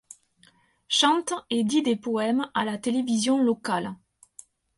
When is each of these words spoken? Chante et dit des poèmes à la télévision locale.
Chante 0.87 1.31
et 1.51 1.63
dit 1.63 1.83
des 1.83 1.95
poèmes 1.95 2.49
à 2.55 2.65
la 2.65 2.79
télévision 2.79 3.37
locale. 3.37 3.95